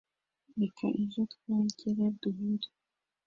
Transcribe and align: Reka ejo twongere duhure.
Reka 0.59 0.85
ejo 1.01 1.21
twongere 1.33 2.05
duhure. 2.21 2.69